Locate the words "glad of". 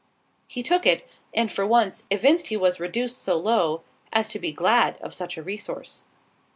4.51-5.13